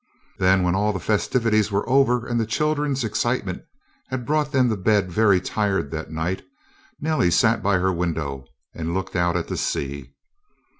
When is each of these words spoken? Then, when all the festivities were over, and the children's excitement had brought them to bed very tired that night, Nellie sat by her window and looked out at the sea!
Then, 0.39 0.63
when 0.63 0.73
all 0.73 0.91
the 0.93 0.99
festivities 0.99 1.71
were 1.71 1.87
over, 1.87 2.25
and 2.25 2.39
the 2.39 2.47
children's 2.47 3.03
excitement 3.03 3.61
had 4.07 4.25
brought 4.25 4.51
them 4.51 4.67
to 4.69 4.75
bed 4.75 5.11
very 5.11 5.39
tired 5.39 5.91
that 5.91 6.09
night, 6.09 6.43
Nellie 6.99 7.29
sat 7.29 7.61
by 7.61 7.77
her 7.77 7.93
window 7.93 8.45
and 8.73 8.95
looked 8.95 9.15
out 9.15 9.37
at 9.37 9.47
the 9.47 9.57
sea! 9.57 10.15